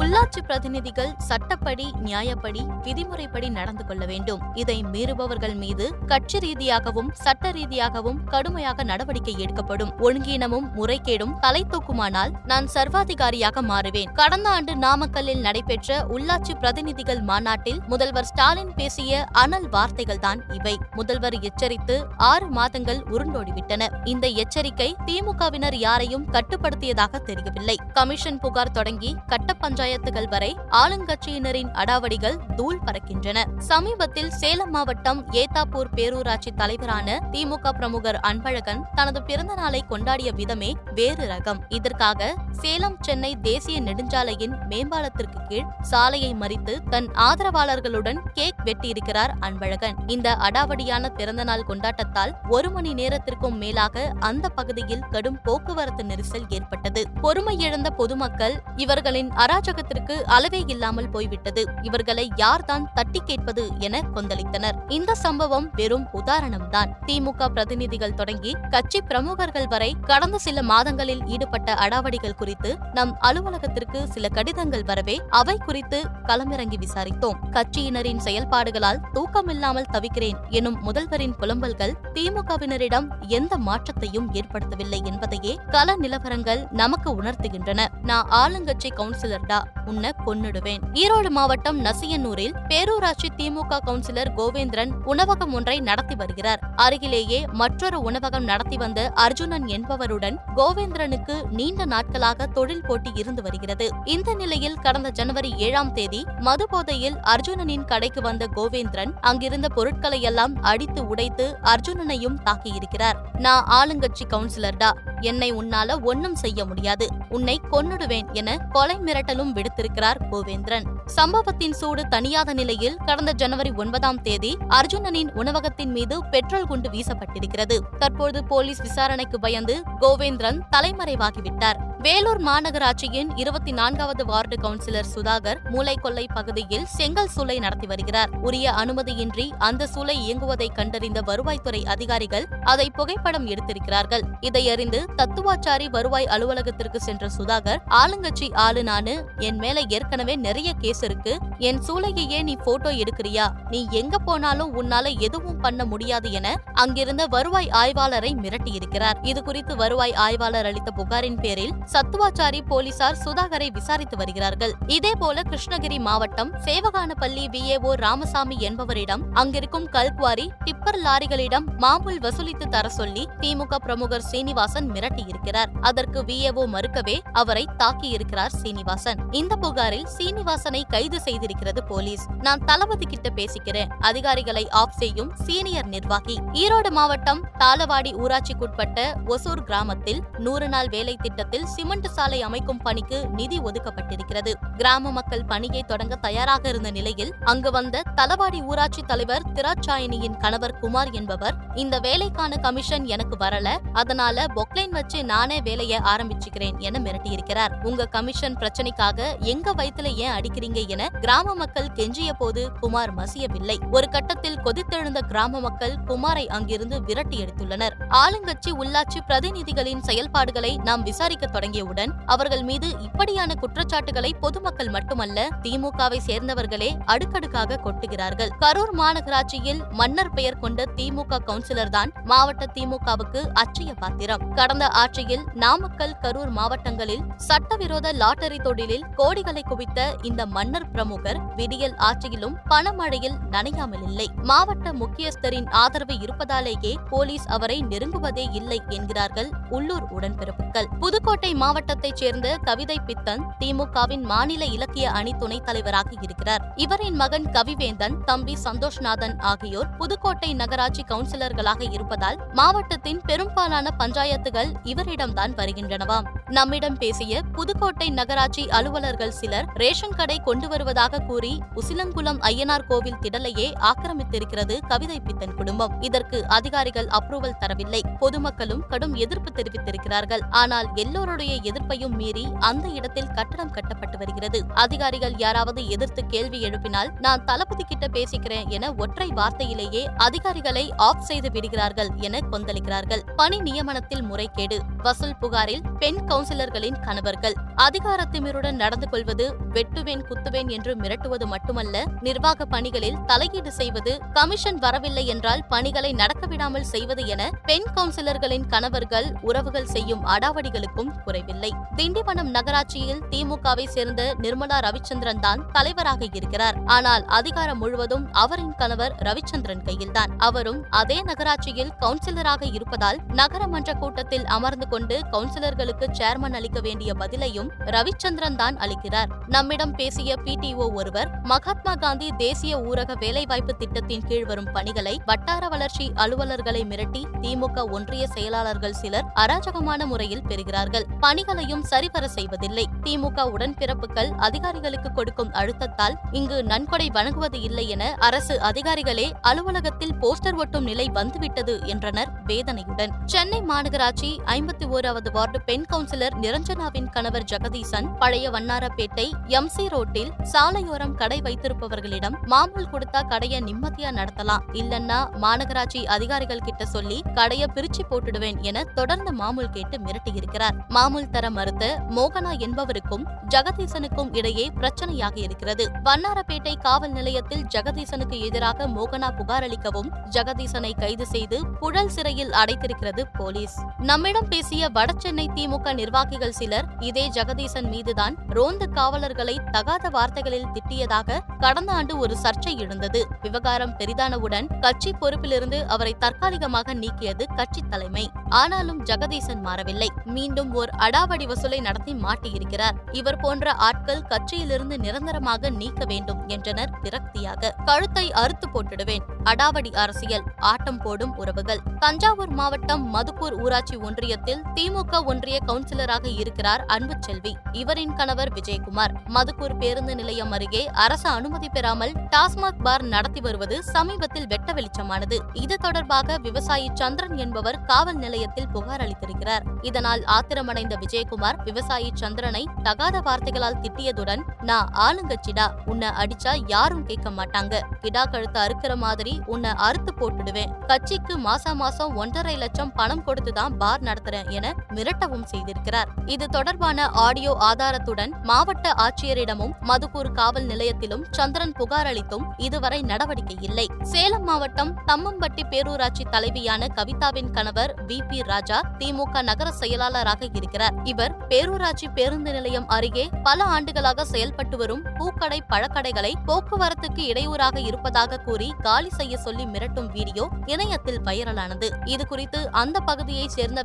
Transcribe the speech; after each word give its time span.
உள்ளாட்சி 0.00 0.40
பிரதிநிதிகள் 0.46 1.12
சட்டப்படி 1.18 1.86
நியாயப்படி 2.04 2.62
விதிமுறைப்படி 2.82 3.48
நடந்து 3.48 3.84
கொள்ள 3.86 4.04
வேண்டும். 4.04 4.40
இதை 4.54 4.82
மீறுபவர்கள் 4.82 5.54
மீது 5.54 5.86
கட்சி 6.06 6.38
ரீதியாகவும் 6.38 7.10
சட்ட 7.24 7.50
ரீதியாகவும் 7.50 8.24
கடுமையாக 8.24 8.82
நடவடிக்கை 8.82 9.34
எடுக்கப்படும். 9.38 9.92
ஒழுங்கீனமும் 9.98 10.68
முறைகேடும் 10.78 11.34
தலை 11.40 11.66
தூக்குமானால் 11.70 12.32
நான் 12.44 12.68
சர்வாதிகாரியாக 12.74 13.62
மாறுவேன். 13.62 14.12
கடந்த 14.12 14.48
ஆண்டு 14.48 14.74
நாமக்கல்லில் 14.76 15.40
நடைபெற்ற 15.40 16.06
உள்ளாட்சி 16.08 16.54
பிரதிநிதிகள் 16.60 17.22
மாநாட்டில் 17.22 17.80
முதல்வர் 17.86 18.24
ஸ்டாலின் 18.24 18.74
பேசிய 18.74 19.24
அனல் 19.32 19.68
வார்த்தைகள் 19.68 20.18
தான் 20.18 20.42
இவை. 20.48 20.76
முதல்வர் 20.94 21.38
எச்சரித்து 21.40 22.06
ஆறு 22.16 22.46
மாதங்கள் 22.46 23.02
உருண்டோடிவிட்டன. 23.10 23.88
இந்த 24.04 24.26
எச்சரிக்கை 24.28 24.96
திமுகவினர் 25.06 25.78
யாரையும் 25.86 26.28
கட்டுப்படுத்தியதாக 26.32 27.22
தெரியவில்லை. 27.24 27.78
கமிஷன் 27.92 28.38
புகார் 28.38 28.70
தொடங்கி 28.70 29.16
கட்டப்பஞ்ச 29.28 29.81
பஞ்சாயத்துகள் 29.82 30.28
வரை 30.28 30.56
ஆளுங்கட்சியினரின் 30.70 31.70
அடாவடிகள் 31.72 32.54
தூள் 32.54 32.80
பறக்கின்றன. 32.84 33.38
சமீபத்தில் 33.58 34.30
சேலம் 34.30 34.70
மாவட்டம் 34.70 35.20
ஏத்தாப்பூர் 35.30 35.90
பேரூராட்சி 35.96 36.50
தலைவரான 36.56 37.18
திமுக 37.30 37.72
பிரமுகர் 37.72 38.20
அன்பழகன் 38.22 38.82
தனது 38.94 39.22
பிறந்த 39.22 39.54
நாளை 39.54 39.84
கொண்டாடிய 39.90 40.34
விதமே 40.34 40.76
வேறு 40.94 41.26
ரகம். 41.26 41.60
இதற்காக 41.68 42.34
சேலம் 42.52 42.96
சென்னை 43.00 43.36
தேசிய 43.42 43.80
நெடுஞ்சாலையின் 43.80 44.54
மேம்பாலத்திற்கு 44.68 45.46
கீழ் 45.48 45.64
சாலையை 45.80 46.36
மறித்து 46.40 46.88
தன் 46.88 47.08
ஆதரவாளர்களுடன் 47.14 48.20
கேக் 48.32 48.62
வெட்டியிருக்கிறார் 48.64 49.34
அன்பழகன். 49.40 49.94
இந்த 50.06 50.36
அடாவடியான 50.38 51.08
பிறந்தநாள் 51.08 51.66
கொண்டாட்டத்தால் 51.68 52.34
ஒரு 52.48 52.70
மணி 52.70 52.94
நேரத்திற்கும் 52.94 53.56
மேலாக 53.56 54.12
அந்த 54.20 54.48
பகுதியில் 54.48 55.04
கடும் 55.10 55.40
போக்குவரத்து 55.42 56.04
நெரிசல் 56.04 56.48
ஏற்பட்டது. 56.48 57.08
பொறுமை 57.20 57.58
இழந்த 57.58 57.90
பொதுமக்கள் 57.90 58.62
இவர்களின் 58.76 59.30
அராஜகத்திற்கு 59.72 60.14
அளவே 60.36 60.60
இல்லாமல் 60.66 61.10
போய்விட்டது. 61.10 61.62
இவர்களை 61.82 62.24
யார்தான் 62.36 62.84
தட்டி 62.94 63.20
கேட்பது 63.24 63.62
என 63.78 64.00
கொந்தளித்தனர். 64.14 64.76
இந்த 64.88 65.14
சம்பவம் 65.14 65.66
வெறும் 65.74 66.06
உதாரணம்தான். 66.12 66.90
திமுக 67.06 67.48
பிரதிநிதிகள் 67.48 68.14
தொடங்கி 68.14 68.52
கட்சி 68.70 69.00
பிரமுகர்கள் 69.00 69.68
வரை 69.68 69.90
கடந்த 70.10 70.38
சில 70.38 70.62
மாதங்களில் 70.62 71.22
ஈடுபட்ட 71.26 71.74
அடாவடிகள் 71.74 72.36
குறித்து 72.36 72.70
நம் 72.92 73.12
அலுவலகத்திற்கு 73.20 74.00
சில 74.08 74.28
கடிதங்கள் 74.28 74.84
வரவே 74.84 75.16
அவை 75.40 75.56
குறித்து 75.58 76.00
களமிறங்கி 76.26 76.78
விசாரித்தோம். 76.84 77.38
கட்சியினரின் 77.56 78.22
செயல்பாடுகளால் 78.24 79.02
தூக்கமில்லாமல் 79.14 79.90
தவிக்கிறேன் 79.90 80.38
எனும் 80.50 80.78
முதல்வரின் 80.88 81.36
புலம்பல்கள் 81.40 81.96
திமுகவினரிடம் 82.14 83.08
எந்த 83.38 83.52
மாற்றத்தையும் 83.68 84.30
ஏற்படுத்தவில்லை 84.34 85.00
என்பதையே 85.12 85.54
கள 85.70 85.96
நிலவரங்கள் 85.96 86.62
நமக்கு 86.72 87.10
உணர்த்துகின்றன. 87.22 87.80
நான் 88.02 88.28
ஆளுங்கட்சி 88.42 88.88
கவுன்சிலர் 88.98 89.48
கவுன்சிலர்டா 89.52 89.80
உன்னை 89.84 90.10
கொன்னுடுவேன். 90.26 90.78
ஈரோடு 90.92 91.28
மாவட்டம் 91.28 91.84
நசியனூரில் 91.84 92.54
பேரூராட்சி 92.68 93.28
திமுக 93.36 93.78
கவுன்சிலர் 93.86 94.30
கோவேந்திரன் 94.36 94.92
உணவகம் 95.04 95.52
ஒன்றை 95.52 95.80
நடத்தி 95.80 96.14
வருகிறார். 96.14 96.60
அருகிலேயே 96.76 97.44
மற்றொரு 97.52 98.00
உணவகம் 98.00 98.44
நடத்தி 98.44 98.76
வந்த 98.76 99.12
அர்ஜுனன் 99.14 99.66
என்பவருடன் 99.66 100.36
கோவேந்திரனுக்கு 100.56 101.48
நீண்ட 101.48 101.84
நாட்களாக 101.84 102.46
தொழில் 102.46 102.84
போட்டி 102.86 103.10
இருந்து 103.14 103.42
வருகிறது. 103.42 103.88
இந்த 104.04 104.34
நிலையில் 104.34 104.74
கடந்த 104.74 105.10
ஜனவரி 105.10 105.54
ஏழாம் 105.56 105.92
தேதி 105.92 106.26
மது 106.38 106.68
போதையில் 106.68 107.14
அர்ஜுனனின் 107.14 107.84
கடைக்கு 107.84 108.20
வந்த 108.20 108.48
கோவேந்திரன் 108.56 109.12
அங்கிருந்த 109.20 109.68
பொருட்களை 109.68 110.22
எல்லாம் 110.22 110.62
அடித்து 110.62 111.06
உடைத்து 111.06 111.56
அர்ஜுனனையும் 111.62 112.38
தாக்கியிருக்கிறார். 112.44 113.14
நான் 113.38 113.64
ஆளுங்கட்சி 113.70 114.24
கவுன்சிலர்டா 114.30 114.90
என்னை 115.20 115.52
உன்னால 115.52 116.02
ஒன்னும் 116.02 116.34
செய்ய 116.34 116.64
முடியாது. 116.64 117.08
உன்னை 117.28 117.60
கொன்னுடுவேன் 117.70 118.32
என 118.32 118.56
கொலை 118.70 118.96
மிரட்டலும் 118.96 119.41
விடுத்திருக்கிறார் 119.50 120.16
கோவேந்திரன். 120.30 120.84
சம்பவத்தின் 121.06 121.72
சூடு 121.72 122.02
தணியாத 122.10 122.52
நிலையில் 122.52 122.96
கடந்த 123.06 123.32
ஜனவரி 123.32 123.72
ஒன்பதாம் 123.72 124.22
தேதி 124.22 124.56
அர்ஜுனனின் 124.68 125.30
உணவகத்தின் 125.34 125.90
மீது 125.90 126.24
பெட்ரோல் 126.24 126.66
குண்டு 126.66 126.90
வீசப்பட்டிருக்கிறது. 126.90 127.78
தற்போது 127.98 128.44
போலீஸ் 128.44 128.80
விசாரணைக்கு 128.80 129.40
பயந்து 129.40 129.82
கோவேந்திரன் 130.00 130.60
தலைமறைவாகிவிட்டார். 130.76 131.91
வேலூர் 132.02 132.40
மாநகராட்சியின் 132.42 133.28
இருபத்தி 133.34 133.72
நான்காவது 133.72 134.24
வார்டு 134.26 134.56
கவுன்சிலர் 134.62 135.04
சுதாகர் 135.14 135.58
மூளைக்கொல்லை 135.64 136.24
பகுதியில் 136.34 136.86
செங்கல் 136.86 137.28
சூளை 137.36 137.58
நடத்தி 137.58 137.86
வருகிறார். 137.86 138.30
உரிய 138.42 138.70
அனுமதியின்றி 138.70 139.50
அந்த 139.58 139.86
சூளை 139.86 140.16
இயங்குவதை 140.26 140.68
கண்டறிந்த 140.72 141.20
வருவாய்த்துறை 141.26 141.84
அதிகாரிகள் 141.84 142.46
அதை 142.62 142.90
புகைப்படம் 142.90 143.46
எடுத்திருக்கிறார்கள். 143.46 144.20
இதையறிந்து 144.40 145.04
தத்துவாச்சாரி 145.16 145.88
வருவாய் 145.88 146.26
அலுவலகத்திற்கு 146.26 147.00
சென்ற 147.00 147.28
சுதாகர் 147.38 147.78
ஆளுங்கட்சி 147.90 148.54
ஆளு 148.54 148.82
நானு 148.82 149.24
என் 149.38 149.56
மேல 149.56 149.80
ஏற்கனவே 149.88 150.36
நிறைய 150.36 150.72
கேஸ் 150.78 151.02
இருக்கு. 151.02 151.38
என் 151.58 151.80
சூளையையே 151.88 152.42
நீ 152.42 152.56
போட்டோ 152.56 152.90
எடுக்கிறியா? 152.90 153.48
நீ 153.70 153.86
எங்க 153.90 154.18
போனாலும் 154.18 154.82
உன்னால 154.82 155.18
எதுவும் 155.18 155.60
பண்ண 155.60 155.84
முடியாது 155.84 156.32
என 156.32 156.56
அங்கிருந்த 156.72 157.26
வருவாய் 157.26 157.70
ஆய்வாளரை 157.70 158.34
மிரட்டியிருக்கிறார். 158.34 159.14
இது 159.22 159.42
குறித்து 159.42 159.76
வருவாய் 159.76 160.14
ஆய்வாளர் 160.14 160.66
அளித்த 160.66 160.90
புகாரின் 160.90 161.40
பேரில் 161.40 161.90
சத்துவாச்சாரி 161.92 162.62
போலீசார் 162.62 163.18
சுதாகரை 163.24 163.68
விசாரித்து 163.72 164.16
வருகிறார்கள். 164.16 164.72
இதேபோல 164.86 165.42
கிருஷ்ணகிரி 165.50 165.98
மாவட்டம் 165.98 166.50
சேவகானப்பள்ளி 166.64 167.44
விஏஓ 167.54 167.90
ராமசாமி 167.92 168.56
என்பவரிடம் 168.60 169.22
அங்கிருக்கும் 169.32 169.88
கல்குவாரி 169.88 170.46
டிப்பர் 170.64 170.98
லாரிகளிடம் 171.04 171.66
மாமூல் 171.76 172.20
வசூலித்து 172.20 172.66
தர 172.68 172.88
சொல்லி 172.88 173.28
திமுக 173.40 173.76
பிரமுகர் 173.76 174.22
சீனிவாசன் 174.22 174.88
மிரட்டியிருக்கிறார். 174.92 175.70
அதற்கு 175.80 176.22
விஏஓ 176.22 176.64
மறுக்கவே 176.74 177.16
அவரை 177.32 177.64
தாக்கியிருக்கிறார் 177.78 178.54
சீனிவாசன். 178.62 179.20
இந்த 179.30 179.56
புகாரில் 179.56 180.06
சீனிவாசனை 180.18 180.82
கைது 180.88 181.20
செய்திருக்கிறது 181.24 181.82
போலீஸ். 181.88 182.24
நான் 182.38 182.64
தளபதி 182.64 183.06
கிட்ட 183.06 183.28
பேசிக்கிறேன். 183.34 183.92
அதிகாரிகளை 184.00 184.68
ஆஃப் 184.68 184.96
செய்யும் 185.02 185.30
சீனியர் 185.46 185.86
நிர்வாகி. 185.86 186.38
ஈரோடு 186.52 186.90
மாவட்டம் 186.90 187.44
தாளவாடி 187.58 188.12
ஊராட்சிக்குட்பட்ட 188.24 188.98
ஒசூர் 189.26 189.64
கிராமத்தில் 189.68 190.20
நூறு 190.38 190.68
நாள் 190.68 190.88
வேலை 190.88 191.16
திட்டத்தில் 191.22 191.70
சிமெண்ட் 191.82 192.08
சாலை 192.08 192.42
அமைக்கும் 192.42 192.80
பணிக்கு 192.82 193.28
நிதி 193.28 193.58
ஒதுக்கப்பட்டிருக்கிறது. 193.58 194.52
கிராம 194.76 195.10
மக்கள் 195.10 195.44
பணியை 195.44 195.82
தொடங்க 195.82 196.16
தயாராக 196.16 196.68
இருந்த 196.68 196.90
நிலையில் 196.90 197.32
அங்கு 197.44 197.70
வந்த 197.70 198.02
தலவாடி 198.16 198.64
ஊராட்சி 198.64 199.02
தலைவர் 199.02 199.42
திராட்சாயினியின் 199.54 200.36
கணவர் 200.36 200.78
குமார் 200.78 201.10
என்பவர் 201.10 201.54
இந்த 201.74 201.98
வேலைக்கான 201.98 202.56
கமிஷன் 202.56 203.06
எனக்கு 203.06 203.36
வரல 203.36 203.70
அதனால 203.92 204.44
பொக்லைன் 204.54 204.90
வச்சு 204.90 205.24
நானே 205.24 205.60
வேலையை 205.60 205.98
ஆரம்பிச்சுக்கிறேன் 205.98 206.78
என 206.78 206.98
மிரட்டியிருக்கிறார். 206.98 207.74
உங்க 207.82 208.06
கமிஷன் 208.06 208.56
பிரச்சனைக்காக 208.56 209.38
எங்க 209.38 209.74
வயித்துல 209.74 210.14
ஏன் 210.14 210.32
அடிக்கிறீங்க 210.32 210.88
என 210.88 211.08
கிராம 211.08 211.54
மக்கள் 211.54 211.90
கெஞ்சிய 211.94 212.32
போது 212.38 212.72
குமார் 212.80 213.14
மசியவில்லை. 213.16 213.90
ஒரு 213.90 214.08
கட்டத்தில் 214.08 214.58
கொதித்தெழுந்த 214.58 215.20
கிராம 215.20 215.60
மக்கள் 215.60 215.96
குமாரை 216.06 216.46
அங்கிருந்து 216.46 217.02
விரட்டி 217.02 217.44
எடுத்துள்ளனர். 217.44 217.98
ஆளுங்கட்சி 218.10 218.70
உள்ளாட்சி 218.70 219.20
பிரதிநிதிகளின் 219.26 220.02
செயல்பாடுகளை 220.02 220.76
நாம் 220.76 221.02
விசாரிக்க 221.02 221.46
தொடங்கி 221.46 221.70
தொடங்கியவுடன் 221.72 222.12
அவர்கள் 222.32 222.64
மீது 222.68 222.88
இப்படியான 223.06 223.50
குற்றச்சாட்டுகளை 223.62 224.30
பொதுமக்கள் 224.44 224.90
மட்டுமல்ல 224.96 225.38
திமுகவை 225.64 226.18
சேர்ந்தவர்களே 226.28 226.90
அடுக்கடுக்காக 227.12 227.78
கொட்டுகிறார்கள். 227.84 228.50
கரூர் 228.62 228.92
மாநகராட்சியில் 229.00 229.80
மன்னர் 230.00 230.32
பெயர் 230.36 230.58
கொண்ட 230.62 230.86
திமுக 230.98 231.38
கவுன்சிலர் 231.48 231.92
தான் 231.96 232.10
மாவட்ட 232.30 232.66
திமுகவுக்கு 232.76 233.40
அச்சய 233.62 233.90
பாத்திரம். 234.02 234.42
கடந்த 234.58 234.84
ஆட்சியில் 235.02 235.44
நாமக்கல் 235.64 236.16
கரூர் 236.24 236.52
மாவட்டங்களில் 236.58 237.24
சட்டவிரோத 237.48 238.12
லாட்டரி 238.22 238.58
தொழிலில் 238.66 239.06
கோடிகளை 239.20 239.64
குவித்த 239.70 239.98
இந்த 240.30 240.46
மன்னர் 240.56 240.88
பிரமுகர் 240.90 241.40
விடியல் 241.60 241.96
ஆட்சியிலும் 242.08 242.58
பணமழையில் 242.72 243.38
நனையாமல் 243.54 244.04
இல்லை. 244.10 244.28
மாவட்ட 244.50 244.86
முக்கியஸ்தரின் 245.02 245.70
ஆதரவு 245.82 246.16
இருப்பதாலேயே 246.26 246.94
போலீஸ் 247.12 247.48
அவரை 247.56 247.78
நெருங்குவதே 247.92 248.46
இல்லை 248.60 248.80
என்கிறார்கள் 248.98 249.50
உள்ளூர் 249.70 250.06
உடன்பிறப்புகள். 250.18 250.90
புதுக்கோட்டை 251.02 251.52
மாவட்டத்தைச் 251.62 252.16
சேர்ந்த 252.16 252.56
கவிதை 252.56 252.98
பித்தன் 253.06 253.44
திமுகவின் 253.60 254.22
மாநில 254.22 254.64
இலக்கிய 254.64 255.10
அணி 255.10 255.34
துணைத் 255.34 255.66
தலைவராக 255.66 256.10
இருக்கிறார். 256.20 256.72
இவரின் 256.76 257.14
மகன் 257.14 257.44
கவிவேந்தன் 257.44 258.24
தம்பி 258.24 258.56
சந்தோஷ்நாதன் 258.64 259.38
ஆகியோர் 259.38 259.96
புதுக்கோட்டை 259.96 260.54
நகராட்சி 260.54 261.02
கவுன்சிலர்களாக 261.02 261.92
இருப்பதால் 261.92 262.38
மாவட்டத்தின் 262.52 263.20
பெரும்பாலான 263.24 263.90
பஞ்சாயத்துகள் 263.98 264.72
இவரிடம்தான் 264.84 265.54
வருகின்றனவாம். 265.56 266.24
நம்மிடம் 266.56 266.96
பேசிய 266.98 267.42
புதுக்கோட்டை 267.52 268.10
நகராட்சி 268.10 268.68
அலுவலர்கள் 268.68 269.30
சிலர் 269.30 269.68
ரேஷன் 269.74 270.16
கடை 270.16 270.38
கொண்டு 270.38 270.68
வருவதாக 270.68 271.18
கூறி 271.18 271.62
உசிலங்குளம் 271.76 272.40
ஐயனார் 272.40 272.84
கோவில் 272.88 273.16
திடலையே 273.22 273.68
ஆக்கிரமித்திருக்கிறது 273.80 274.86
கவிதை 274.88 275.20
பித்தன் 275.20 275.54
குடும்பம். 275.54 276.02
இதற்கு 276.02 276.48
அதிகாரிகள் 276.48 277.06
அப்ரூவல் 277.06 277.56
தரவில்லை. 277.60 278.00
பொதுமக்களும் 278.18 278.86
கடும் 278.88 279.14
எதிர்ப்பு 279.14 279.62
தெரிவித்திருக்கிறார்கள். 279.62 280.42
ஆனால் 280.50 280.88
எல்லோருடைய 280.94 281.54
எதிர்ப்பையும் 281.54 282.16
மீறி 282.16 282.46
அந்த 282.58 282.88
இடத்தில் 282.88 283.30
கட்டடம் 283.30 283.70
கட்டப்பட்டு 283.70 284.18
வருகிறது. 284.18 284.64
அதிகாரிகள் 284.74 285.34
யாராவது 285.36 285.88
எதிர்த்து 285.88 286.26
கேள்வி 286.26 286.62
எழுப்பினால் 286.62 287.12
நான் 287.20 287.44
தளபதி 287.44 287.84
கிட்ட 287.84 288.06
பேசிக்கிறேன் 288.06 288.68
என 288.68 288.92
ஒற்றை 288.92 289.28
வார்த்தையிலேயே 289.28 290.04
அதிகாரிகளை 290.16 290.92
ஆஃப் 290.96 291.20
செய்து 291.20 291.50
விடுகிறார்கள் 291.50 292.08
என 292.16 292.38
கொந்தளிக்கிறார்கள். 292.50 293.24
பணி 293.36 293.58
நியமனத்தில் 293.58 294.22
முறைகேடு. 294.22 294.80
வசூல் 295.02 295.36
புகாரில் 295.40 295.82
பெண் 295.98 296.20
கவுன்சிலர்களின் 296.28 296.98
கணவர்கள். 297.00 297.54
அதிகார 297.74 298.20
திமிருடன் 298.32 298.78
நடந்து 298.82 299.08
கொள்வது 299.08 299.46
வெட்டுவேன் 299.72 300.22
குத்துவேன் 300.28 300.68
என்று 300.68 300.92
மிரட்டுவது 300.96 301.46
மட்டுமல்ல 301.46 302.04
நிர்வாக 302.20 302.64
பணிகளில் 302.64 303.18
தலையீடு 303.26 303.72
செய்வது 303.72 304.12
கமிஷன் 304.32 304.78
வரவில்லை 304.78 305.26
என்றால் 305.26 305.62
பணிகளை 305.68 306.12
நடக்க 306.12 306.46
விடாமல் 306.46 306.86
செய்வது 306.92 307.26
என 307.26 307.50
பெண் 307.64 307.88
கவுன்சிலர்களின் 307.94 308.66
கணவர்கள் 308.66 309.28
உறவுகள் 309.42 309.88
செய்யும் 309.94 310.22
அடாவடிகளுக்கும் 310.26 311.12
குறைவில்லை. 311.24 311.72
திண்டிவனம் 311.96 312.50
நகராட்சியில் 312.56 313.22
திமுகவை 313.30 313.86
சேர்ந்த 313.86 314.34
நிர்மலா 314.40 314.78
ரவிச்சந்திரன் 314.88 315.40
தான் 315.40 315.64
தலைவராக 315.72 316.28
இருக்கிறார். 316.32 316.78
ஆனால் 316.86 317.24
அதிகாரம் 317.26 317.78
முழுவதும் 317.78 318.26
அவரின் 318.32 318.74
கணவர் 318.74 319.14
ரவிச்சந்திரன் 319.14 319.84
கையில்தான். 319.84 320.38
அவரும் 320.38 320.80
அதே 320.90 321.20
நகராட்சியில் 321.22 321.92
கவுன்சிலராக 322.00 322.62
இருப்பதால் 322.72 323.20
நகரமன்ற 323.34 323.90
கூட்டத்தில் 323.94 324.46
அமர்ந்து 324.46 324.86
கொண்டு 324.92 325.16
கவுன்சிலர்களுக்கு 325.32 326.06
சேர்மன் 326.18 326.56
அளிக்க 326.58 326.78
வேண்டிய 326.86 327.10
பதிலையும் 327.20 327.68
ரவிச்சந்திரன் 327.94 328.58
தான் 328.62 328.76
அளிக்கிறார். 328.84 329.30
நம்மிடம் 329.54 329.94
பேசிய 330.00 330.36
பிடிஓ 330.44 330.86
ஒருவர் 330.98 331.30
மகாத்மா 331.52 331.94
காந்தி 332.04 332.28
தேசிய 332.42 332.72
ஊரக 332.88 333.16
வேலைவாய்ப்பு 333.22 333.74
திட்டத்தின் 333.80 334.24
கீழ் 334.28 334.46
வரும் 334.50 334.70
பணிகளை 334.72 335.14
வட்டார 335.30 335.68
வளர்ச்சி 335.74 336.06
அலுவலர்களை 336.24 336.82
மிரட்டி 336.90 337.22
திமுக 337.42 337.84
ஒன்றிய 337.96 338.24
செயலாளர்கள் 338.34 338.98
சிலர் 339.02 339.28
அராஜகமான 339.44 340.06
முறையில் 340.12 340.44
பெறுகிறார்கள். 340.50 341.06
பணிகளையும் 341.20 341.84
சரிவர 341.92 342.24
செய்வதில்லை. 342.36 342.86
திமுக 343.04 343.46
உடன்பிறப்புகள் 343.54 344.30
அதிகாரிகளுக்கு 344.46 345.10
கொடுக்கும் 345.18 345.52
அழுத்தத்தால் 345.60 346.16
இங்கு 346.40 346.58
நன்கொடை 346.72 347.08
வழங்குவது 347.16 347.60
இல்லை 347.68 347.86
என 347.96 348.04
அரசு 348.28 348.56
அதிகாரிகளே 348.70 349.26
அலுவலகத்தில் 349.50 350.16
போஸ்டர் 350.22 350.58
ஒட்டும் 350.62 350.88
நிலை 350.90 351.06
வந்துவிட்டது 351.18 351.74
என்றனர் 351.92 352.32
வேதனையுடன். 352.50 353.12
சென்னை 353.34 353.60
மாநகராட்சி 353.70 354.30
ஐம்பத்தி 354.56 354.81
இருபத்தி 354.82 355.08
ஓராவது 355.08 355.30
வார்டு 355.34 355.58
பெண் 355.66 355.84
கவுன்சிலர் 355.90 356.34
நிரஞ்சனாவின் 356.42 357.08
கணவர் 357.14 357.44
ஜெகதீசன் 357.50 358.06
பழைய 358.20 358.46
வண்ணாரப்பேட்டை 358.50 359.26
எம்சி 359.58 359.84
ரோட்டில் 359.92 360.30
சாலையோரம் 360.52 361.14
கடை 361.20 361.38
வைத்திருப்பவர்களிடம் 361.46 362.36
மாமூல் 362.52 362.88
கொடுத்தா 362.92 363.20
கடைய 363.32 363.54
நிம்மதியா 363.68 364.10
நடத்தலாம். 364.18 364.64
இல்லன்னா 364.80 365.18
மாநகராட்சி 365.44 366.00
அதிகாரிகள் 366.16 366.64
கிட்ட 366.68 366.86
சொல்லி 366.94 367.18
கடைய 367.38 367.66
பிரிச்சு 367.74 368.04
போட்டுடுவேன் 368.10 368.58
என 368.70 368.84
தொடர்ந்து 368.98 369.32
மாமூல் 369.40 369.70
கேட்டு 369.76 369.98
மிரட்டியிருக்கிறார். 370.06 370.76
மாமூல் 370.96 371.30
தர 371.36 371.50
மறுத்த 371.58 371.84
மோகனா 372.16 372.54
என்பவருக்கும் 372.66 373.26
ஜெகதீசனுக்கும் 373.54 374.32
இடையே 374.40 374.66
பிரச்சனையாக 374.80 375.36
இருக்கிறது. 375.46 375.86
வண்ணாரப்பேட்டை 376.08 376.74
காவல் 376.86 377.14
நிலையத்தில் 377.18 377.64
ஜெகதீசனுக்கு 377.76 378.38
எதிராக 378.48 378.88
மோகனா 378.96 379.30
புகார் 379.38 379.66
அளிக்கவும் 379.68 380.10
ஜெகதீசனை 380.36 380.92
கைது 381.04 381.28
செய்து 381.34 381.60
புழல் 381.80 382.12
சிறையில் 382.18 382.54
அடைத்திருக்கிறது 382.62 383.24
போலீஸ். 383.38 383.78
நம்மிடம் 384.10 384.48
பேசிய 384.48 384.70
வடசென்னை 384.72 385.48
திமுக 385.54 385.94
நிர்வாகிகள் 385.94 386.52
சிலர் 386.52 386.84
இதே 387.00 387.28
ஜெகதீசன் 387.28 387.88
மீதுதான் 387.88 388.34
ரோந்து 388.48 388.90
காவலர்களை 388.90 389.60
தகாத 389.70 390.08
வார்த்தைகளில் 390.08 390.66
திட்டியதாக 390.66 391.38
கடந்த 391.58 391.92
ஆண்டு 391.92 392.18
ஒரு 392.18 392.36
சர்ச்சை 392.42 392.78
எழுந்தது. 392.78 393.26
விவகாரம் 393.42 393.94
பெரிதானவுடன் 393.98 394.80
கட்சி 394.80 395.14
பொறுப்பிலிருந்து 395.20 395.84
அவரை 395.84 396.16
தற்காலிகமாக 396.18 396.94
நீக்கியது 396.94 397.44
கட்சி 397.56 397.82
தலைமை. 397.90 398.30
ஆனாலும் 398.48 399.04
ஜெகதீசன் 399.04 399.60
மாறவில்லை. 399.60 400.08
மீண்டும் 400.24 400.74
ஓர் 400.74 400.88
அடாவடி 400.88 401.46
வசூலை 401.46 401.80
நடத்தி 401.80 402.14
மாட்டியிருக்கிறார். 402.14 402.92
இவர் 403.12 403.36
போன்ற 403.36 403.72
ஆட்கள் 403.72 404.22
கட்சியிலிருந்து 404.22 404.98
நிரந்தரமாக 404.98 405.70
நீக்க 405.70 406.04
வேண்டும் 406.04 406.48
என்றனர் 406.48 406.90
விரக்தியாக. 407.02 407.70
கழுத்தை 407.84 408.32
அறுத்து 408.32 408.68
போட்டுடுவேன். 408.68 409.22
அடாவடி 409.44 409.94
அரசியல். 409.94 410.42
ஆட்டம் 410.56 411.02
போடும் 411.02 411.36
உறவுகள். 411.36 411.80
தஞ்சாவூர் 411.98 412.48
மாவட்டம் 412.48 413.14
மதுக்கூர் 413.14 413.60
ஊராட்சி 413.60 413.96
ஒன்றியத்தில் 413.96 414.61
திமுக 414.74 415.24
ஒன்றிய 415.24 415.58
கவுன்சிலராக 415.66 416.26
இருக்கிறார் 416.38 416.84
அன்புச்செல்வி 416.88 417.52
இவரின் 417.72 418.14
கணவர் 418.14 418.52
விஜயகுமார். 418.52 419.12
மதுக்கூர் 419.34 419.78
பேருந்து 419.78 420.14
நிலையம் 420.14 420.52
அருகே 420.52 420.86
அரசு 420.86 421.28
அனுமதி 421.28 421.68
பெறாமல் 421.68 422.12
டாஸ்மாக் 422.12 422.82
பார் 422.82 423.02
நடத்தி 423.02 423.40
வருவது 423.40 423.82
சமீபத்தில் 423.82 424.46
வெட்ட 424.46 424.72
வெளிச்சமானது. 424.72 425.38
இது 425.52 425.76
தொடர்பாக 425.76 426.38
விவசாயி 426.38 426.90
சந்திரன் 426.94 427.36
என்பவர் 427.36 427.84
காவல் 427.84 428.16
நிலையத்தில் 428.16 428.68
புகார் 428.68 429.00
அளித்திருக்கிறார். 429.00 429.62
இதனால் 429.82 430.24
ஆத்திரமடைந்த 430.24 430.96
விஜயகுமார் 431.00 431.62
விவசாயி 431.64 432.10
சந்திரனை 432.14 432.68
தகாத 432.82 433.20
வார்த்தைகளால் 433.20 433.80
திட்டியதுடன் 433.82 434.42
நான் 434.62 434.90
ஆளுங்கச்சிடா 434.94 435.68
உன்னை 435.84 436.08
அடிச்சா 436.08 436.62
யாரும் 436.66 437.06
கேட்க 437.06 437.30
மாட்டாங்க. 437.30 437.80
கிடா 438.00 438.24
கழுத்து 438.24 438.60
அறுக்கிற 438.60 438.96
மாதிரி 438.96 439.40
உன்னை 439.46 439.70
அறுத்து 439.70 440.14
போட்டுடுவேன். 440.20 440.72
கட்சிக்கு 440.86 441.38
மாசா 441.38 441.74
மாசம் 441.74 442.16
ஒன்றரை 442.16 442.56
லட்சம் 442.56 442.92
பணம் 442.92 443.24
கொடுத்துதான் 443.26 443.76
பார் 443.76 444.02
நடத்துறேன். 444.02 444.50
என 444.52 444.74
மிரட்டவும் 444.88 445.46
செய்திருக்கிறார். 445.50 446.08
இது 446.26 446.48
தொடர்பான 446.48 447.08
ஆடியோ 447.24 447.52
ஆதாரத்துடன் 447.60 448.32
மாவட்ட 448.42 448.94
ஆட்சியரிடமும் 448.96 449.74
மதுக்கூர் 449.88 450.32
காவல் 450.32 450.66
நிலையத்திலும் 450.66 451.24
சந்திரன் 451.30 451.72
புகார் 451.72 452.06
அளித்தும் 452.06 452.46
இதுவரை 452.56 453.02
நடவடிக்கை 453.02 453.56
இல்லை. 453.60 453.86
சேலம் 454.02 454.44
மாவட்டம் 454.44 454.92
தம்மம்பட்டி 455.06 455.62
பேரூராட்சி 455.70 456.24
தலைவியான 456.30 456.88
கவிதாவின் 456.94 457.50
கணவர் 457.50 457.94
வி. 458.06 458.18
பி. 458.28 458.42
ராஜா 458.42 458.80
திமுக 458.98 459.42
நகர 459.42 459.70
செயலாளராக 459.70 460.48
இருக்கிறார். 460.52 460.94
இவர் 461.04 461.34
பேரூராட்சி 461.48 462.08
பேருந்து 462.14 462.52
நிலையம் 462.52 462.88
அருகே 462.88 463.28
பல 463.42 463.64
ஆண்டுகளாக 463.64 464.24
செயல்பட்டு 464.24 464.76
வரும் 464.76 465.04
பூக்கடை 465.18 465.58
பழக்கடைகளை 465.68 466.32
போக்குவரத்துக்கு 466.46 467.22
இடையூறாக 467.30 467.80
இருப்பதாக 467.80 468.36
கூறி 468.36 468.68
காலி 468.82 469.10
செய்ய 469.10 469.36
சொல்லி 469.36 469.64
மிரட்டும் 469.64 470.10
வீடியோ 470.12 470.48
இணையத்தில் 470.66 471.20
வைரலானது. 471.20 471.88
இதுகுறித்து 472.04 472.60
அந்த 472.70 473.00
பகுதியைச் 473.00 473.50
சேர்ந்த 473.50 473.80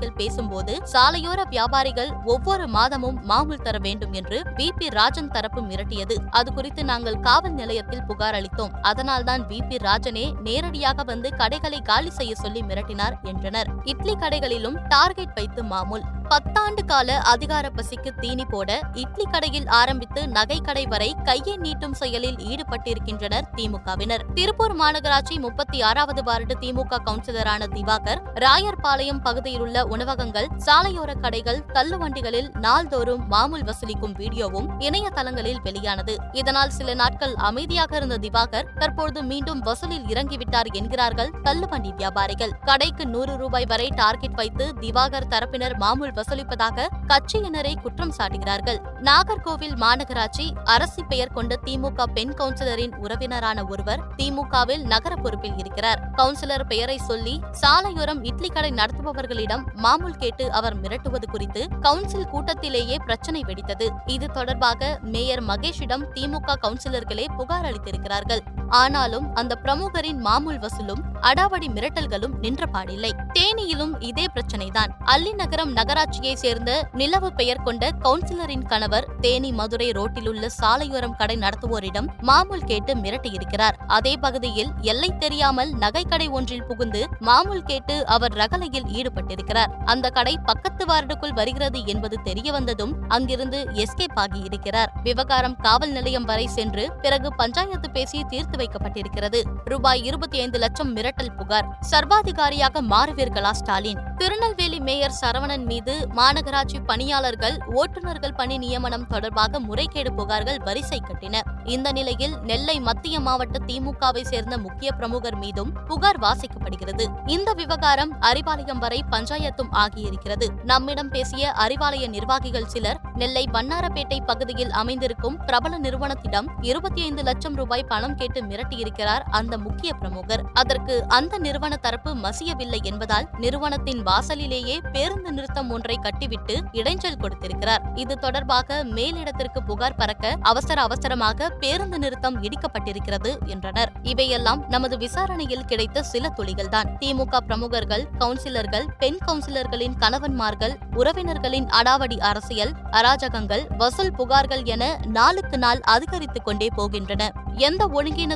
வியாபாரிகள் 0.00 0.20
பேசும்போது 0.20 0.72
சாலையோர 0.92 1.40
வியாபாரிகள் 1.48 2.10
ஒவ்வொரு 2.24 2.66
மாதமும் 2.68 3.18
மாமூல் 3.28 3.62
தர 3.62 3.76
வேண்டும் 3.78 4.12
என்று 4.12 4.38
வி 4.56 4.68
பி 4.78 4.86
ராஜன் 4.88 5.30
தரப்பு 5.30 5.60
மிரட்டியது. 5.62 6.16
அது 6.30 6.48
குறித்து 6.52 6.82
நாங்கள் 6.84 7.18
காவல் 7.20 7.52
நிலையத்தில் 7.52 8.02
புகார் 8.02 8.36
அளித்தோம். 8.38 8.72
அதனால்தான் 8.82 9.42
வி 9.46 9.58
பி 9.68 9.76
ராஜனே 9.76 10.26
நேரடியாக 10.42 11.02
வந்து 11.02 11.30
கடைகளை 11.34 11.80
காலி 11.80 12.10
செய்ய 12.10 12.34
சொல்லி 12.34 12.62
மிரட்டினார் 12.62 13.16
என்றனர். 13.22 13.70
இட்லி 13.84 14.14
கடைகளிலும் 14.14 14.78
டார்கெட் 14.88 15.34
வைத்து 15.34 15.64
மாமூல் 15.64 16.06
பத்தாண்டு 16.30 16.84
கால 16.84 17.18
அதிகார 17.30 17.70
பசிக்கு 17.76 18.10
தீனி 18.20 18.44
போட 18.44 18.80
இட்லி 18.92 19.24
கடையில் 19.30 19.66
ஆரம்பித்து 19.68 20.28
நகை 20.28 20.58
கடை 20.60 20.86
வரை 20.86 21.16
கையை 21.24 21.54
நீட்டும் 21.58 21.96
செயலில் 22.00 22.36
ஈடுபட்டிருக்கின்றனர் 22.50 23.46
திமுகவினர். 23.56 24.22
திருப்பூர் 24.34 24.74
மாநகராட்சி 24.76 25.36
முப்பத்தி 25.40 25.82
ஆறாவது 25.82 26.22
வார்டு 26.22 26.56
திமுக 26.60 26.98
கவுன்சிலரான 27.06 27.68
திவாகர் 27.74 28.20
ராயர்பாளையம் 28.44 29.22
பகுதியிலுள்ள 29.22 29.84
உணவகங்கள் 29.84 30.48
சாலையோர 30.66 31.10
கடைகள் 31.20 31.60
தள்ளுவண்டிகளில் 31.72 32.50
நாள்தோறும் 32.58 33.24
மாமூல் 33.28 33.64
வசூலிக்கும் 33.64 34.14
வீடியோவும் 34.18 34.68
இணையதளங்களில் 34.78 35.60
வெளியானது. 35.62 36.16
இதனால் 36.32 36.70
சில 36.70 36.94
நாட்கள் 36.94 37.34
அமைதியாக 37.34 37.96
இருந்த 37.96 38.18
திவாகர் 38.18 38.70
தற்போது 38.78 39.22
மீண்டும் 39.22 39.60
வசூலில் 39.60 40.06
இறங்கிவிட்டார் 40.06 40.72
என்கிறார்கள் 40.72 41.34
தள்ளுவண்டி 41.42 41.92
வியாபாரிகள். 41.96 42.54
கடைக்கு 42.64 43.06
நூறு 43.06 43.36
ரூபாய் 43.36 43.66
வரை 43.66 43.88
டார்கெட் 43.88 44.38
வைத்து 44.42 44.68
திவாகர் 44.80 45.30
தரப்பினர் 45.30 45.76
மாமூல் 45.76 46.18
வசூலிப்பதாக 46.20 46.86
கட்சியினரை 47.08 47.74
குற்றம் 47.80 48.14
சாட்டுகிறார்கள். 48.18 48.78
நாகர்கோவில் 49.02 49.76
மாநகராட்சி 49.76 50.46
அரசு 50.64 51.04
பெயர் 51.04 51.32
கொண்ட 51.32 51.58
திமுக 51.64 52.02
பெண் 52.14 52.32
கவுன்சிலரின் 52.32 52.94
உறவினரான 52.94 53.68
ஒருவர் 53.68 54.00
திமுகவில் 54.16 54.82
நகர 54.82 55.16
பொறுப்பில் 55.16 55.56
இருக்கிறார். 55.56 56.10
கவுன்சிலர் 56.16 56.64
பெயரை 56.68 56.98
சொல்லி 56.98 57.40
சாலையோரம் 57.60 58.24
இட்லி 58.24 58.48
கடை 58.48 58.70
நடத்துபவர்களிடம் 58.70 59.64
மாமூல் 59.74 60.18
கேட்டு 60.18 60.52
அவர் 60.52 60.80
மிரட்டுவது 60.80 61.26
குறித்து 61.30 61.68
கவுன்சில் 61.80 62.26
கூட்டத்திலேயே 62.26 62.98
பிரச்சனை 63.04 63.42
வெடித்தது. 63.46 63.88
இது 64.06 64.26
தொடர்பாக 64.26 64.98
மேயர் 65.02 65.42
மகேஷிடம் 65.42 66.06
திமுக 66.14 66.54
கவுன்சிலர்களே 66.62 67.26
புகார் 67.36 67.64
அளித்திருக்கிறார்கள். 67.64 68.42
ஆனாலும் 68.70 69.34
அந்த 69.34 69.58
பிரமுகரின் 69.62 70.20
மாமூல் 70.24 70.58
வசூலும் 70.58 71.02
அடாவடி 71.20 71.68
மிரட்டல்களும் 71.68 72.38
நின்ற 72.40 72.66
பாடில்லை. 72.72 73.10
தேனியிலும் 73.38 73.94
இதே 73.98 74.26
பிரச்சனைதான். 74.34 74.90
அல்லி 75.04 75.32
நகரம் 75.32 75.76
நகராட்சியை 75.76 76.34
சேர்ந்த 76.34 76.88
நிலவு 76.92 77.32
பெயர் 77.32 77.62
கொண்ட 77.62 77.90
கவுன்சிலரின் 78.02 78.66
கணவர் 78.66 79.08
தேனி 79.20 79.52
மதுரை 79.52 79.90
ரோட்டிலுள்ள 79.90 80.46
சாலையோரம் 80.62 81.16
கடை 81.16 81.36
நடத்துவோரிடம் 81.36 82.06
மாமூல் 82.20 82.64
கேட்டு 82.64 82.94
மிரட்டியிருக்கிறார். 82.94 83.76
அதே 83.86 84.16
பகுதியில் 84.16 84.70
எல்லை 84.80 85.18
தெரியாமல் 85.18 85.74
நகைக்கடை 85.74 86.30
ஒன்றில் 86.30 86.64
புகுந்து 86.64 87.08
மாமூல் 87.18 87.62
கேட்டு 87.62 88.06
அவர் 88.06 88.32
ரகளையில் 88.32 88.84
ஈடுபட்டிருக்கிறார். 88.84 89.72
அந்த 89.84 90.10
கடை 90.10 90.38
பக்கத்து 90.44 90.84
வார்டுக்குள் 90.84 91.34
வருகிறது 91.34 91.86
என்பது 91.86 92.22
தெரிய 92.22 92.52
வந்ததும் 92.52 92.96
அங்கிருந்து 93.08 93.68
எஸ்கேப் 93.72 94.18
ஆகியிருக்கிறார். 94.20 94.88
விவகாரம் 95.02 95.56
காவல் 95.56 95.90
நிலையம் 95.90 96.24
வரை 96.24 96.46
சென்று 96.46 96.92
பிறகு 97.02 97.34
பஞ்சாயத்து 97.34 97.90
பேசி 97.90 98.24
தீர்த்து 98.24 98.58
வைக்கப்பட்டிருக்கிறது. 98.60 99.40
ரூபாய் 99.64 100.04
இருபத்தி 100.04 100.40
ஐந்து 100.40 100.58
லட்சம் 100.58 100.96
மிரட்டல் 100.96 101.34
புகார். 101.36 101.68
சர்வாதிகாரியாக 101.90 102.82
மாறுவீர்களா 102.90 103.50
ஸ்டாலின்? 103.50 104.00
திருநெல்வேலி 104.16 104.80
மேயர் 104.80 105.18
சரவணன் 105.20 105.64
மீது 105.64 105.94
மாநகராட்சி 106.16 106.78
பணியாளர்கள் 106.86 107.56
ஓட்டுநர்கள் 107.74 108.36
பணி 108.36 108.58
நியமனம் 108.58 109.06
தொடர்பாக 109.06 109.60
முறைகேடு 109.60 110.10
புகார்கள் 110.12 110.62
வரிசை 110.64 111.00
கட்டின. 111.00 111.40
இந்த 111.64 111.92
நிலையில் 111.92 112.36
நெல்லை 112.42 112.80
மத்திய 112.80 113.20
மாவட்ட 113.20 113.58
திமுகவை 113.66 114.22
சேர்ந்த 114.22 114.58
முக்கிய 114.58 114.92
பிரமுகர் 114.92 115.36
மீதும் 115.36 115.72
புகார் 115.86 116.18
வாசிக்கப்படுகிறது. 116.18 117.06
இந்த 117.26 117.52
விவகாரம் 117.52 118.12
அறிவாலயம் 118.20 118.78
வரை 118.78 119.04
பஞ்சாயத்தும் 119.10 119.72
ஆகியிருக்கிறது. 119.72 120.48
நம்மிடம் 120.64 121.08
பேசிய 121.08 121.54
அறிவாலய 121.58 122.08
நிர்வாகிகள் 122.08 122.66
சிலர் 122.66 123.00
நெல்லை 123.14 123.44
வண்ணாரப்பேட்டை 123.52 124.18
பகுதியில் 124.26 124.70
அமைந்திருக்கும் 124.70 125.38
பிரபல 125.46 125.78
நிறுவனத்திடம் 125.78 126.46
இருபத்தி 126.60 127.02
ஐந்து 127.02 127.22
லட்சம் 127.22 127.54
ரூபாய் 127.54 127.84
பணம் 127.84 128.14
கேட்டு 128.14 128.42
மிரட்டியிருக்கிறார் 128.50 129.24
அந்த 129.30 129.58
முக்கிய 129.58 129.94
பிரமுகர். 129.94 130.44
அதற்கு 130.52 131.04
அந்த 131.08 131.38
நிறுவன 131.38 131.76
தரப்பு 131.76 132.14
மசியவில்லை 132.14 132.82
என்பதால் 132.82 133.28
நிறுவனத்தின் 133.38 134.02
வாசலிலேயே 134.02 134.80
பேருந்து 134.92 135.32
நிறுத்தம் 135.32 135.70
ஒன்றை 135.70 135.96
கட்டிவிட்டு 135.96 136.62
இடைஞ்சல் 136.72 137.20
கொடுத்திருக்கிறார். 137.20 137.82
இது 137.94 138.18
தொடர்பாக 138.18 138.84
மேலிடத்திற்கு 138.84 139.62
புகார் 139.62 139.94
பறக்க 139.94 140.36
அவசர 140.40 140.82
அவசரமாக 140.82 141.48
பேருந்து 141.48 141.98
நிறுத்தம் 141.98 142.42
இடிக்கப்பட்டிருக்கிறது 142.42 143.32
என்றனர். 143.46 143.92
இவையெல்லாம் 144.02 144.64
நமது 144.68 144.98
விசாரணையில் 144.98 145.64
கிடைத்த 145.64 146.02
சில 146.02 146.32
துளிகள்தான். 146.36 146.88
திமுக 147.00 147.36
பிரமுகர்கள் 147.36 148.08
கவுன்சிலர்கள் 148.18 148.86
பெண் 148.98 149.18
கவுன்சிலர்களின் 149.26 149.96
கணவன்மார்கள் 150.00 150.74
உறவினர்களின் 150.92 151.66
அடாவடி 151.66 152.18
அரசியல் 152.20 152.72
அராஜகங்கள் 152.92 153.76
வசூல் 153.76 154.12
புகார்கள் 154.18 154.64
என 154.64 154.98
நாளுக்கு 155.06 155.58
நாள் 155.58 155.80
அதிகரித்துக் 155.80 156.44
கொண்டே 156.44 156.68
போகின்றன. 156.76 157.28
எந்த 157.56 157.86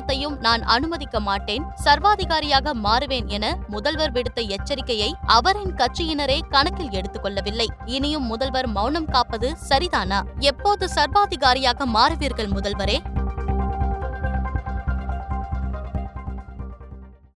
ஒழுங்கீனத்தையும் 0.05 0.39
நான் 0.39 0.61
அனுமதிக்க 0.61 1.19
மாட்டேன். 1.19 1.63
சர்வாதிகாரியாக 1.85 2.73
மாறுவேன் 2.83 3.27
என 3.27 3.45
முதல்வர் 3.67 4.11
விடுத்த 4.11 4.41
எச்சரிக்கையை 4.47 5.11
அவரின் 5.27 5.73
கட்சியினரே 5.73 6.39
கணக்கில் 6.49 6.91
எடுத்துக் 6.91 7.21
கொள்ளவில்லை 7.21 7.67
இனியும் 7.85 8.25
முதல்வர் 8.25 8.67
மௌனம் 8.67 9.05
காப்பது 9.05 9.49
சரிதானா? 9.69 10.21
எப்போது 10.39 10.89
சர்வாதிகாரியாக 10.95 11.85
மாறுவீர்கள் 11.85 12.53
முதல்வரே? 12.53 12.97